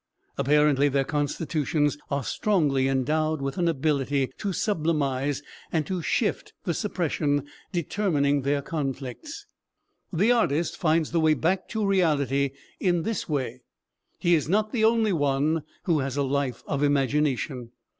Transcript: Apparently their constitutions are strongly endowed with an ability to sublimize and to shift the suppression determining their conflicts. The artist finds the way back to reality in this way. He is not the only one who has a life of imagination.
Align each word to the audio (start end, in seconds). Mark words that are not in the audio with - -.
Apparently 0.35 0.89
their 0.89 1.03
constitutions 1.03 1.95
are 2.09 2.23
strongly 2.23 2.87
endowed 2.87 3.39
with 3.39 3.59
an 3.59 3.67
ability 3.67 4.31
to 4.39 4.47
sublimize 4.51 5.43
and 5.71 5.85
to 5.85 6.01
shift 6.01 6.53
the 6.63 6.73
suppression 6.73 7.45
determining 7.71 8.41
their 8.41 8.63
conflicts. 8.63 9.45
The 10.11 10.31
artist 10.31 10.75
finds 10.75 11.11
the 11.11 11.19
way 11.19 11.35
back 11.35 11.67
to 11.69 11.85
reality 11.85 12.49
in 12.79 13.03
this 13.03 13.29
way. 13.29 13.61
He 14.17 14.33
is 14.33 14.49
not 14.49 14.71
the 14.71 14.83
only 14.83 15.13
one 15.13 15.61
who 15.83 15.99
has 15.99 16.17
a 16.17 16.23
life 16.23 16.63
of 16.65 16.81
imagination. 16.81 17.69